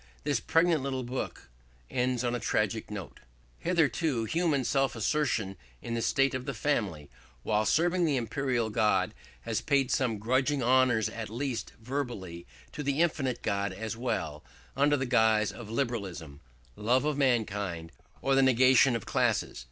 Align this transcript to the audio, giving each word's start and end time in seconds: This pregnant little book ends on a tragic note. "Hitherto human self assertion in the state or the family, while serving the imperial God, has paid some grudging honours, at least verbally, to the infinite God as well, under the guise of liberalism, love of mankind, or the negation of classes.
This 0.23 0.39
pregnant 0.39 0.81
little 0.81 1.03
book 1.03 1.47
ends 1.87 2.23
on 2.23 2.33
a 2.33 2.39
tragic 2.39 2.89
note. 2.89 3.19
"Hitherto 3.59 4.23
human 4.23 4.63
self 4.63 4.95
assertion 4.95 5.57
in 5.79 5.93
the 5.93 6.01
state 6.01 6.33
or 6.33 6.39
the 6.39 6.55
family, 6.55 7.11
while 7.43 7.67
serving 7.67 8.03
the 8.05 8.17
imperial 8.17 8.71
God, 8.71 9.13
has 9.41 9.61
paid 9.61 9.91
some 9.91 10.17
grudging 10.17 10.63
honours, 10.63 11.07
at 11.07 11.29
least 11.29 11.73
verbally, 11.79 12.47
to 12.71 12.81
the 12.81 12.99
infinite 12.99 13.43
God 13.43 13.73
as 13.73 13.95
well, 13.95 14.43
under 14.75 14.97
the 14.97 15.05
guise 15.05 15.51
of 15.51 15.69
liberalism, 15.69 16.41
love 16.75 17.05
of 17.05 17.15
mankind, 17.15 17.91
or 18.23 18.33
the 18.33 18.41
negation 18.41 18.95
of 18.95 19.05
classes. 19.05 19.59